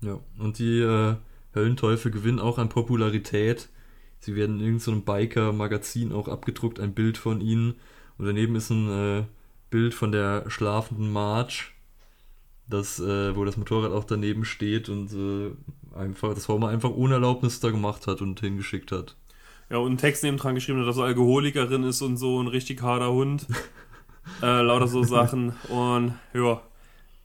[0.00, 1.16] Ja, und die äh,
[1.54, 3.68] Höllenteufel gewinnen auch an Popularität.
[4.20, 7.76] Sie werden in irgendeinem Biker-Magazin auch abgedruckt, ein Bild von ihnen.
[8.18, 9.24] Und daneben ist ein äh,
[9.70, 11.72] Bild von der schlafenden March,
[12.68, 17.14] das, äh, wo das Motorrad auch daneben steht und äh, einfach, das Homer einfach ohne
[17.14, 19.16] Erlaubnis da gemacht hat und hingeschickt hat.
[19.70, 22.48] Ja, und einen Text neben dran geschrieben hat, dass er Alkoholikerin ist und so ein
[22.48, 23.46] richtig harter Hund.
[24.42, 25.54] äh, lauter so Sachen.
[25.68, 26.62] Und ja,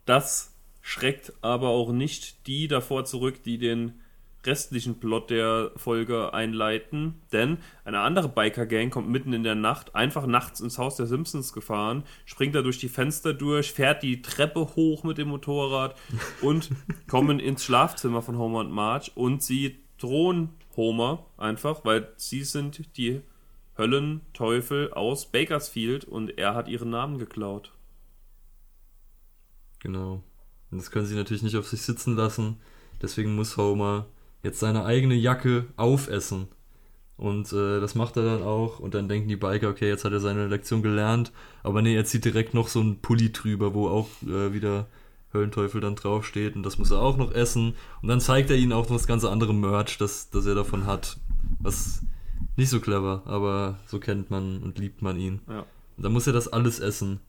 [0.06, 4.02] das schreckt aber auch nicht die davor zurück, die den
[4.46, 10.26] restlichen Plot der Folge einleiten, denn eine andere Biker-Gang kommt mitten in der Nacht einfach
[10.26, 14.76] nachts ins Haus der Simpsons gefahren, springt da durch die Fenster durch, fährt die Treppe
[14.76, 15.96] hoch mit dem Motorrad
[16.42, 16.72] und
[17.08, 22.98] kommen ins Schlafzimmer von Homer und Marge und sie drohen Homer einfach, weil sie sind
[22.98, 23.22] die
[23.78, 27.72] Höllenteufel aus Bakersfield und er hat ihren Namen geklaut.
[29.80, 30.24] Genau.
[30.72, 32.58] Und das können sie natürlich nicht auf sich sitzen lassen
[33.04, 34.06] Deswegen muss Homer
[34.44, 36.48] jetzt seine eigene Jacke aufessen.
[37.16, 38.80] Und äh, das macht er dann auch.
[38.80, 41.32] Und dann denken die Biker, okay, jetzt hat er seine Lektion gelernt.
[41.64, 44.88] Aber nee, er zieht direkt noch so einen Pulli drüber, wo auch äh, wieder
[45.34, 46.56] Höllenteufel dann draufsteht.
[46.56, 47.76] Und das muss er auch noch essen.
[48.02, 50.86] Und dann zeigt er ihnen auch noch das ganze andere Merch, das, das er davon
[50.86, 51.18] hat.
[51.60, 52.04] Was
[52.58, 55.40] nicht so clever, aber so kennt man und liebt man ihn.
[55.48, 55.66] Ja.
[55.96, 57.20] Und dann muss er das alles essen.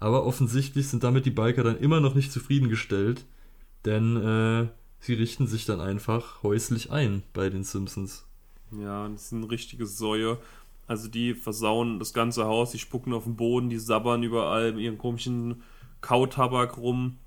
[0.00, 3.24] Aber offensichtlich sind damit die Biker dann immer noch nicht zufriedengestellt.
[3.84, 4.68] Denn äh,
[5.02, 8.24] sie richten sich dann einfach häuslich ein bei den Simpsons.
[8.70, 10.38] Ja, das ist eine richtige Säue.
[10.86, 14.82] Also die versauen das ganze Haus, die spucken auf den Boden, die sabbern überall mit
[14.82, 15.62] ihren komischen
[16.00, 17.18] Kautabak rum.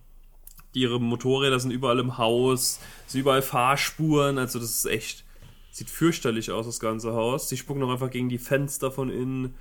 [0.74, 5.24] Ihre Motorräder sind überall im Haus, sind überall Fahrspuren, also das ist echt,
[5.72, 7.48] sieht fürchterlich aus, das ganze Haus.
[7.48, 9.54] Die spucken auch einfach gegen die Fenster von innen.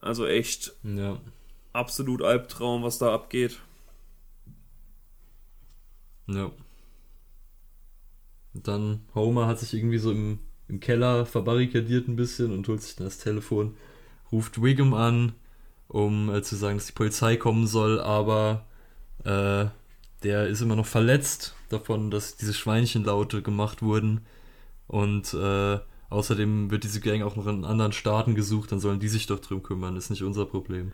[0.00, 1.18] Also echt Ja.
[1.72, 3.60] absolut Albtraum, was da abgeht.
[6.26, 6.50] Ja.
[8.54, 12.82] Und dann Homer hat sich irgendwie so im, im Keller verbarrikadiert ein bisschen und holt
[12.82, 13.76] sich dann das Telefon,
[14.32, 15.32] ruft Wiggum an,
[15.88, 18.66] um äh, zu sagen, dass die Polizei kommen soll, aber
[19.24, 19.66] äh,
[20.22, 24.22] der ist immer noch verletzt davon, dass diese Schweinchenlaute gemacht wurden.
[24.86, 25.78] Und äh,
[26.10, 29.38] außerdem wird diese Gang auch noch in anderen Staaten gesucht, dann sollen die sich doch
[29.38, 30.92] drum kümmern, ist nicht unser Problem.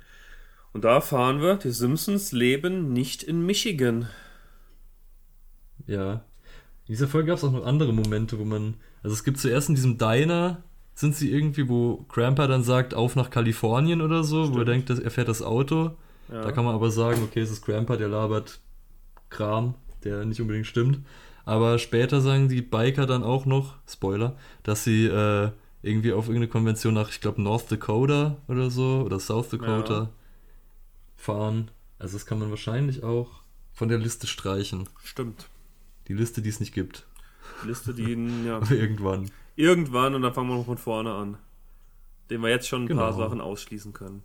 [0.72, 4.08] Und da erfahren wir, die Simpsons leben nicht in Michigan.
[5.86, 6.24] Ja.
[6.86, 8.74] In dieser Folge gab es auch noch andere Momente, wo man.
[9.02, 10.62] Also es gibt zuerst in diesem Diner,
[10.94, 14.68] sind sie irgendwie, wo Grandpa dann sagt, auf nach Kalifornien oder so, wo er Stimmt.
[14.68, 15.96] denkt, dass er fährt das Auto.
[16.30, 16.42] Ja.
[16.42, 18.60] Da kann man aber sagen, okay, es ist Grandpa, der labert
[19.30, 21.00] Kram, der nicht unbedingt stimmt.
[21.44, 25.50] Aber später sagen die Biker dann auch noch, Spoiler, dass sie äh,
[25.82, 30.08] irgendwie auf irgendeine Konvention nach, ich glaube, North Dakota oder so, oder South Dakota Ja.
[31.16, 31.70] fahren.
[31.98, 33.42] Also das kann man wahrscheinlich auch
[33.72, 34.88] von der Liste streichen.
[35.02, 35.46] Stimmt.
[36.08, 37.06] Die Liste, die es nicht gibt.
[37.64, 38.12] Liste, die
[38.46, 39.30] ja, irgendwann.
[39.56, 41.38] irgendwann und dann fangen wir noch von vorne an.
[42.30, 43.24] Den wir jetzt schon ein paar Genau.
[43.24, 44.22] Sachen ausschließen können.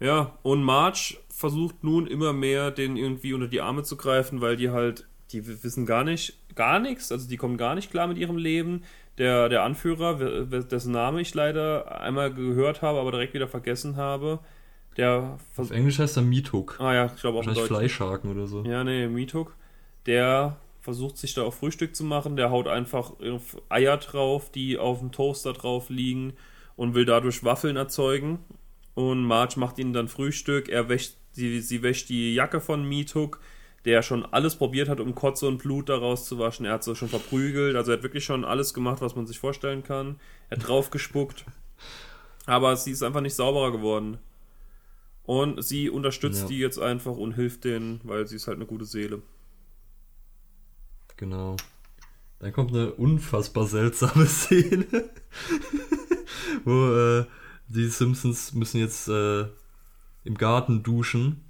[0.00, 4.56] Ja, und Marge versucht nun immer mehr, den irgendwie unter die Arme zu greifen, weil
[4.56, 8.18] die halt, die wissen gar nicht, gar nichts, also die kommen gar nicht klar mit
[8.18, 8.82] ihrem Leben.
[9.18, 14.40] Der, der Anführer, dessen Name ich leider einmal gehört habe, aber direkt wieder vergessen habe,
[14.96, 15.70] der Auf.
[15.70, 16.76] Englisch heißt er Hook.
[16.80, 17.68] Ah ja, ich glaube auch in Wahrscheinlich.
[17.68, 18.64] Fleischhaken oder so.
[18.64, 19.54] Ja, nee, Miethook.
[20.06, 22.36] Der versucht sich da auf Frühstück zu machen.
[22.36, 23.12] Der haut einfach
[23.68, 26.34] Eier drauf, die auf dem Toaster drauf liegen
[26.76, 28.38] und will dadurch Waffeln erzeugen.
[28.94, 30.68] Und Marge macht ihnen dann Frühstück.
[30.68, 33.40] Er wäscht, sie, sie wäscht die Jacke von Miethook,
[33.86, 36.66] der schon alles probiert hat, um Kotze und Blut daraus zu waschen.
[36.66, 37.76] Er hat sie schon verprügelt.
[37.76, 40.20] Also er hat wirklich schon alles gemacht, was man sich vorstellen kann.
[40.50, 41.44] Er hat draufgespuckt.
[42.46, 44.18] Aber sie ist einfach nicht sauberer geworden.
[45.24, 46.48] Und sie unterstützt Ja.
[46.48, 49.22] die jetzt einfach und hilft denen, weil sie ist halt eine gute Seele.
[51.16, 51.56] Genau.
[52.38, 54.86] Dann kommt eine unfassbar seltsame Szene,
[56.64, 57.24] wo äh,
[57.68, 59.46] die Simpsons müssen jetzt äh,
[60.24, 61.44] im Garten duschen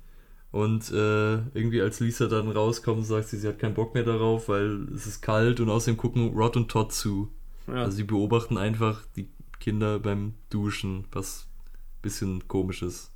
[0.51, 4.49] und äh, irgendwie als Lisa dann rauskommt, sagt sie, sie hat keinen Bock mehr darauf,
[4.49, 7.29] weil es ist kalt und außerdem gucken Rod und Todd zu.
[7.67, 11.49] Ja, Also sie beobachten einfach die Kinder beim Duschen, was
[12.03, 13.11] bisschen komisch ist.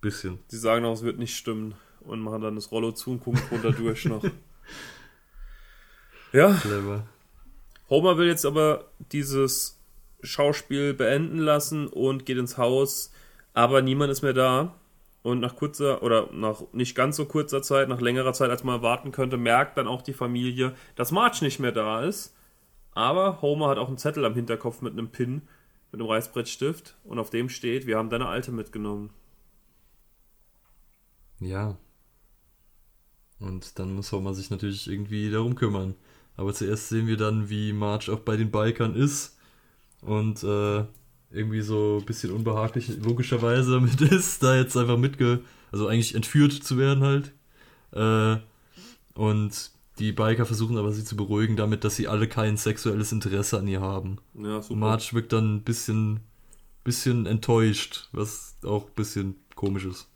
[0.00, 0.38] Bisschen.
[0.46, 3.42] sie sagen auch, es wird nicht stimmen und machen dann das Rollo zu und gucken
[3.50, 4.22] runter durch noch.
[6.36, 7.06] Ja, Clever.
[7.88, 9.80] Homer will jetzt aber dieses
[10.22, 13.10] Schauspiel beenden lassen und geht ins Haus,
[13.54, 14.74] aber niemand ist mehr da.
[15.22, 18.76] Und nach kurzer oder nach nicht ganz so kurzer Zeit, nach längerer Zeit, als man
[18.76, 22.34] erwarten könnte, merkt dann auch die Familie, dass Marge nicht mehr da ist.
[22.92, 25.42] Aber Homer hat auch einen Zettel am Hinterkopf mit einem Pin,
[25.90, 29.10] mit einem Reißbrettstift und auf dem steht, wir haben deine Alte mitgenommen.
[31.40, 31.78] Ja.
[33.40, 35.94] Und dann muss Homer sich natürlich irgendwie darum kümmern.
[36.36, 39.36] Aber zuerst sehen wir dann, wie Marge auch bei den Bikern ist
[40.02, 40.84] und äh,
[41.30, 45.40] irgendwie so ein bisschen unbehaglich logischerweise damit ist, da jetzt einfach mitge...
[45.72, 47.32] also eigentlich entführt zu werden halt.
[47.92, 48.40] Äh,
[49.14, 53.58] und die Biker versuchen aber sie zu beruhigen damit, dass sie alle kein sexuelles Interesse
[53.58, 54.18] an ihr haben.
[54.34, 54.74] Ja, super.
[54.74, 56.20] Und Marge wirkt dann ein bisschen,
[56.84, 60.08] bisschen enttäuscht, was auch ein bisschen komisch ist.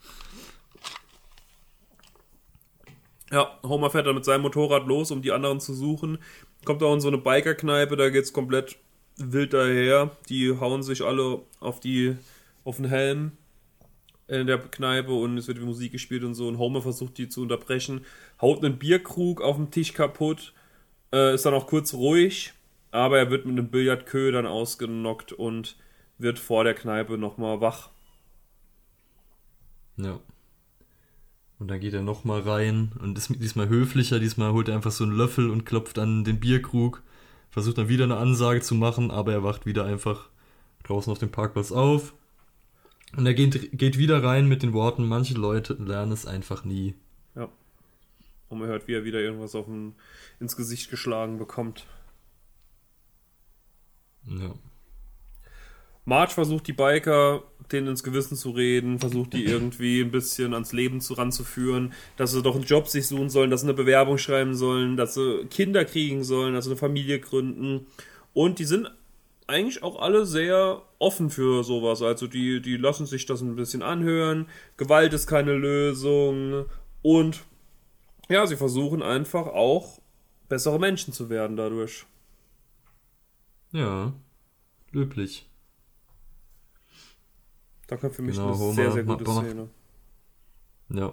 [3.33, 6.19] Ja, Homer fährt dann mit seinem Motorrad los, um die anderen zu suchen.
[6.65, 8.77] Kommt auch in so eine Bikerkneipe, da geht's komplett
[9.17, 10.11] wild daher.
[10.29, 12.17] Die hauen sich alle auf die
[12.65, 13.33] auf den Helm
[14.29, 16.49] in der Kneipe und es wird Musik gespielt und so.
[16.49, 18.05] Und Homer versucht die zu unterbrechen,
[18.41, 20.53] haut einen Bierkrug auf dem Tisch kaputt,
[21.13, 22.53] äh, ist dann auch kurz ruhig,
[22.91, 25.77] aber er wird mit einem Billardkö dann ausgenockt und
[26.19, 27.91] wird vor der Kneipe nochmal wach.
[29.97, 30.21] Ja.
[31.61, 34.19] Und dann geht er nochmal rein und ist diesmal höflicher.
[34.19, 37.03] Diesmal holt er einfach so einen Löffel und klopft an den Bierkrug.
[37.51, 40.31] Versucht dann wieder eine Ansage zu machen, aber er wacht wieder einfach
[40.85, 42.15] draußen auf dem Parkplatz auf.
[43.15, 46.95] Und er geht, geht wieder rein mit den Worten, manche Leute lernen es einfach nie.
[47.35, 47.51] Ja.
[48.49, 49.95] Und man hört, wie er wieder irgendwas auf ein,
[50.39, 51.87] ins Gesicht geschlagen bekommt.
[54.27, 54.55] Ja.
[56.05, 60.73] Marge versucht die Biker denen ins Gewissen zu reden, versucht die irgendwie ein bisschen ans
[60.73, 64.19] Leben zu ranzuführen, dass sie doch einen Job sich suchen sollen, dass sie eine Bewerbung
[64.19, 67.87] schreiben sollen, dass sie Kinder kriegen sollen, dass sie eine Familie gründen.
[68.33, 68.91] Und die sind
[69.47, 72.03] eigentlich auch alle sehr offen für sowas.
[72.03, 74.47] Also die, die lassen sich das ein bisschen anhören.
[74.77, 76.67] Gewalt ist keine Lösung.
[77.03, 77.41] Und
[78.29, 80.01] ja, sie versuchen einfach auch
[80.49, 82.07] bessere Menschen zu werden dadurch.
[83.73, 84.13] Ja,
[84.93, 85.50] löblich.
[87.91, 89.69] Da kommt für mich Genau, eine Homer sehr, sehr gute macht- Szene.
[90.91, 91.13] Ja.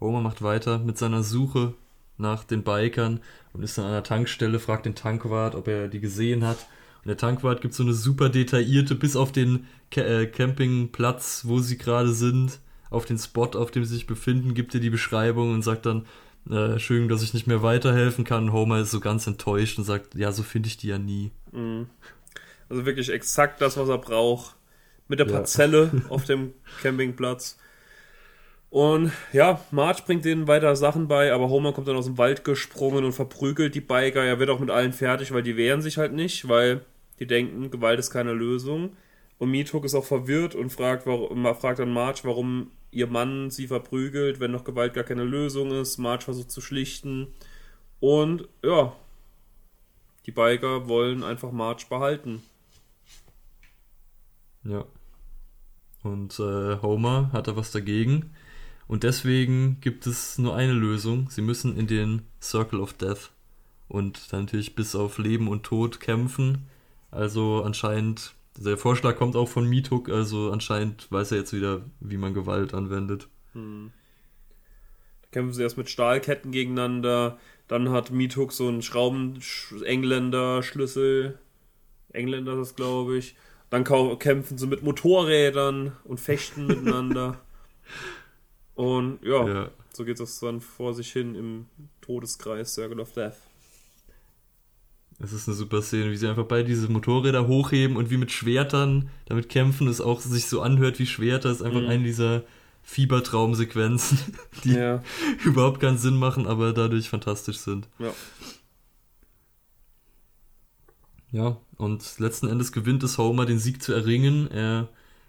[0.00, 1.74] Homer macht weiter mit seiner Suche
[2.18, 3.20] nach den Bikern
[3.52, 6.58] und ist dann an der Tankstelle, fragt den Tankwart, ob er die gesehen hat.
[7.04, 11.58] Und der Tankwart gibt so eine super detaillierte, bis auf den Ca äh, Campingplatz, wo
[11.58, 15.52] sie gerade sind, auf den Spot, auf dem sie sich befinden, gibt er die Beschreibung
[15.52, 16.06] und sagt dann,
[16.48, 18.44] äh, Entschuldigung, dass ich nicht mehr weiterhelfen kann.
[18.44, 21.32] Und Homer ist so ganz enttäuscht und sagt, ja, so finde ich die ja nie.
[21.50, 21.88] Mhm.
[22.68, 24.54] Also wirklich exakt das, was er braucht.
[25.12, 25.34] Mit der Ja.
[25.34, 27.58] Parzelle auf dem Campingplatz.
[28.70, 32.44] Und ja, Marge bringt denen weiter Sachen bei, aber Homer kommt dann aus dem Wald
[32.44, 34.24] gesprungen und verprügelt die Biker.
[34.24, 36.80] Er wird auch mit allen fertig, weil die wehren sich halt nicht, weil
[37.18, 38.96] die denken, Gewalt ist keine Lösung.
[39.36, 43.66] Und Mietuk ist auch verwirrt und fragt, warum, fragt dann Marge, warum ihr Mann sie
[43.66, 45.98] verprügelt, wenn doch Gewalt gar keine Lösung ist.
[45.98, 47.26] Marge versucht zu schlichten.
[48.00, 48.96] Und ja,
[50.24, 52.42] die Biker wollen einfach Marge behalten.
[54.64, 54.86] Ja.
[56.02, 58.30] Und äh, Homer hat da was dagegen.
[58.88, 61.28] Und deswegen gibt es nur eine Lösung.
[61.30, 63.30] Sie müssen in den Circle of Death
[63.88, 66.66] und dann natürlich bis auf Leben und Tod kämpfen.
[67.10, 72.16] Also anscheinend, der Vorschlag kommt auch von Mituk, also anscheinend weiß er jetzt wieder, wie
[72.16, 73.28] man Gewalt anwendet.
[73.52, 73.92] Hm.
[75.22, 77.38] Da kämpfen sie erst mit Stahlketten gegeneinander.
[77.68, 81.38] Dann hat Mietuk so einen Schrauben-Engländer-Schlüssel.
[82.12, 83.36] Engländer ist das, glaube ich.
[83.72, 83.84] Dann
[84.18, 87.40] kämpfen sie mit Motorrädern und fechten miteinander.
[88.74, 89.70] Und ja, Ja.
[89.92, 91.66] so geht es dann vor sich hin im
[92.00, 93.34] Todeskreis Circle of Death.
[95.18, 98.30] Es ist eine super Szene, wie sie einfach beide diese Motorräder hochheben und wie mit
[98.32, 101.88] Schwertern damit kämpfen, es auch sich so anhört wie Schwerter, ist einfach Mhm.
[101.88, 102.42] eine dieser
[102.82, 104.18] Fiebertraumsequenzen,
[104.64, 105.02] die Ja,
[105.44, 107.88] überhaupt keinen Sinn machen, aber dadurch fantastisch sind.
[107.98, 108.12] ja.
[111.32, 114.50] Ja, und letzten Endes gewinnt es Homer, den Sieg zu erringen.
[114.50, 114.88] Er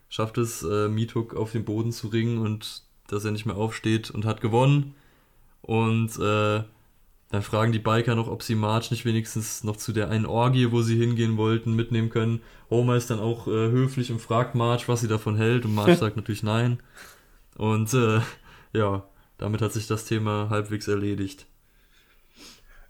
[0.10, 4.12] schafft es, äh, Mietuk auf den Boden zu ringen und dass er nicht mehr aufsteht
[4.12, 4.96] und hat gewonnen.
[5.62, 6.64] Und äh,
[7.30, 10.72] dann fragen die Biker noch, ob sie Marge nicht wenigstens noch zu der einen Orgie,
[10.72, 12.42] wo sie hingehen wollten, mitnehmen können.
[12.70, 15.66] Homer ist dann auch äh, höflich und fragt Marge, was sie davon hält.
[15.66, 16.80] Und Marge sagt natürlich nein.
[17.58, 18.20] Und äh,
[18.74, 21.48] ja, damit hat sich das Thema halbwegs erledigt.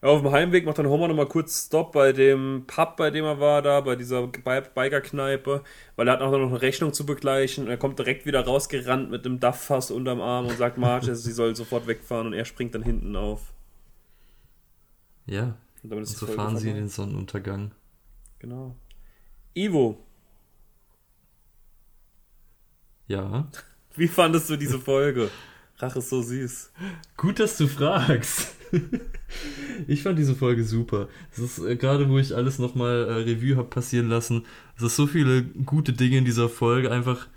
[0.04, 3.40] Auf dem Heimweg macht dann Homer nochmal kurz Stopp bei dem Pub, bei dem er
[3.40, 5.64] war, da, bei dieser Bi- Biker-Kneipe,
[5.96, 9.10] weil er hat auch noch eine Rechnung zu begleichen und er kommt direkt wieder rausgerannt
[9.10, 12.76] mit dem Duff-Fass unterm Arm und sagt Marge, sie soll sofort wegfahren und er springt
[12.76, 13.54] dann hinten auf.
[15.26, 17.72] Ja, Und damit und ist so die Folge fahren sie in den Sonnenuntergang.
[18.40, 18.76] Genau.
[19.56, 19.98] Ivo,
[23.08, 23.48] Ja.
[23.96, 25.30] wie fandest du diese Folge?
[25.78, 26.72] Rache ist so süß.
[27.18, 28.56] Gut, dass du fragst.
[29.88, 31.08] ich fand diese Folge super.
[31.32, 34.46] Es ist äh, gerade, wo ich alles nochmal äh, Revue habe passieren lassen,
[34.78, 36.92] es ist so viele gute Dinge in dieser Folge.
[36.92, 37.28] Einfach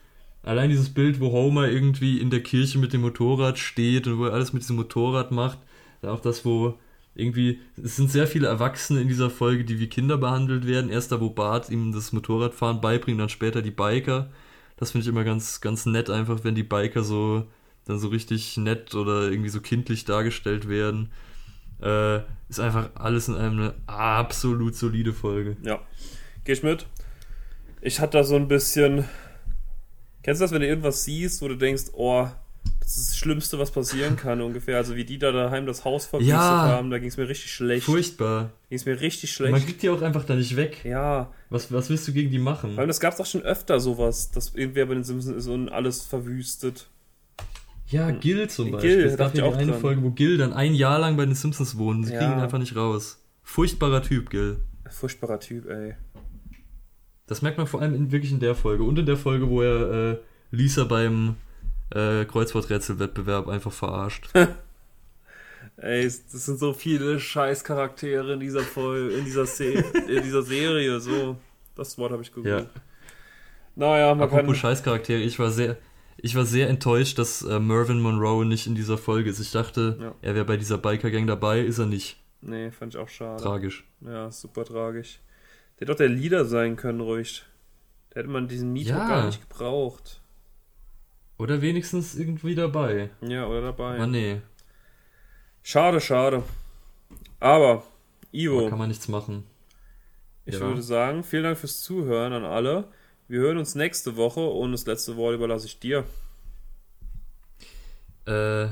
[0.43, 4.27] allein dieses Bild, wo Homer irgendwie in der Kirche mit dem Motorrad steht und wo
[4.27, 5.59] er alles mit diesem Motorrad macht.
[6.03, 6.79] Dann auch das, wo
[7.15, 10.91] irgendwie, es sind sehr viele Erwachsene in dieser Folge, die wie Kinder behandelt werden.
[10.91, 14.31] Erst da, wo Bart ihm das Motorradfahren beibringt, dann später die Biker.
[14.77, 17.47] Das finde ich immer ganz, ganz nett, einfach wenn die Biker so
[17.87, 21.11] dann so richtig nett oder irgendwie so kindlich dargestellt werden.
[21.81, 22.19] Äh,
[22.49, 25.57] ist einfach alles in einem eine absolut solide Folge.
[25.63, 25.81] Ja.
[26.45, 26.87] Geh ich mit?
[27.81, 29.05] Ich hatte da so ein bisschen.
[30.23, 32.27] Kennst du das, wenn du irgendwas siehst, wo du denkst, oh,
[32.81, 34.77] das ist das Schlimmste, was passieren kann, ungefähr?
[34.77, 36.41] Also wie die da daheim das Haus verwüstet Ja.
[36.69, 37.85] haben, da ging es mir richtig schlecht.
[37.85, 38.51] Furchtbar.
[38.69, 39.67] Ging es mir richtig Man schlecht.
[39.67, 40.85] kriegt die auch einfach da nicht weg.
[40.85, 42.77] Ja, Was, was willst du gegen die machen?
[42.77, 45.69] weil das gab es doch schon öfter sowas, dass irgendwer bei den Simpsons ist und
[45.69, 46.89] alles verwüstet.
[47.89, 49.01] Ja, Gil zum Gil, Beispiel.
[49.05, 49.81] es da gab ja die auch eine dran.
[49.81, 52.07] Folge, wo Gil dann ein Jahr lang bei den Simpsons wohnt.
[52.07, 52.19] Sie Ja.
[52.19, 53.23] kriegen ihn einfach nicht raus.
[53.43, 54.59] Furchtbarer Typ, Gil.
[54.91, 55.95] Furchtbarer Typ, ey.
[57.27, 58.83] Das merkt man vor allem in, wirklich in der Folge.
[58.85, 60.17] Und in der Folge, wo er äh,
[60.51, 61.37] Lisa beim
[61.91, 64.29] äh, Kreuzworträtselwettbewerb einfach verarscht.
[65.79, 69.65] Ey, das sind so viele Scheißcharaktere in dieser Folge, in dieser, Se
[70.09, 70.99] in dieser Serie.
[71.01, 71.37] So,
[71.75, 72.69] das Wort habe ich gegoogelt.
[72.75, 72.81] Ja.
[73.75, 74.55] Naja, man Apropos kann.
[74.55, 75.77] Scheißcharaktere, ich war sehr,
[76.19, 79.41] ich war sehr enttäuscht, dass äh, Mervyn Monroe nicht in dieser Folge ist.
[79.41, 80.15] Ich dachte, Ja.
[80.23, 82.19] er wäre bei dieser Biker-Gang dabei, ist er nicht.
[82.41, 83.43] Nee, fand ich auch schade.
[83.43, 83.85] Tragisch.
[84.01, 85.21] Ja, super tragisch.
[85.79, 87.45] Der hätte doch der Leader sein können, ruhig.
[88.11, 89.09] Da hätte man diesen Mito Ja.
[89.09, 90.21] gar nicht gebraucht.
[91.39, 93.11] Oder wenigstens irgendwie dabei.
[93.21, 93.97] Ja, oder dabei.
[93.97, 94.41] Aber nee,
[95.63, 96.45] Schade, schade.
[97.41, 97.83] Aber,
[98.33, 99.45] da Ivo, kann man nichts machen.
[100.45, 100.61] ich Ja.
[100.61, 102.85] würde sagen, vielen Dank fürs Zuhören an alle.
[103.29, 106.05] Wir hören uns nächste Woche und das letzte Wort überlasse ich dir.
[108.27, 108.69] Äh, äh,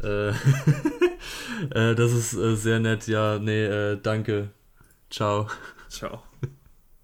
[1.70, 3.06] äh, das ist äh, sehr nett.
[3.06, 4.50] Ja, nee, äh, danke.
[5.10, 5.48] Ciao.
[5.88, 6.22] Ciao.